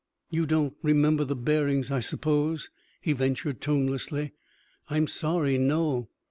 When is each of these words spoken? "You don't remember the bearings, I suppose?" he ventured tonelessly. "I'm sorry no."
"You 0.31 0.47
don't 0.47 0.73
remember 0.81 1.23
the 1.23 1.35
bearings, 1.35 1.91
I 1.91 1.99
suppose?" 1.99 2.71
he 3.01 3.13
ventured 3.13 3.61
tonelessly. 3.61 4.31
"I'm 4.89 5.05
sorry 5.05 5.59
no." 5.59 6.09